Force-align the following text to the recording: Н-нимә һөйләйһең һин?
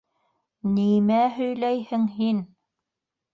Н-нимә 0.69 1.19
һөйләйһең 1.35 2.09
һин? 2.17 2.41